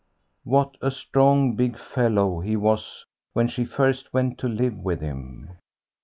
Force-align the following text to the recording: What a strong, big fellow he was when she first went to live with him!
What 0.43 0.77
a 0.81 0.89
strong, 0.89 1.55
big 1.55 1.77
fellow 1.77 2.39
he 2.39 2.55
was 2.55 3.05
when 3.33 3.47
she 3.47 3.65
first 3.65 4.11
went 4.11 4.39
to 4.39 4.47
live 4.47 4.79
with 4.79 4.99
him! 4.99 5.51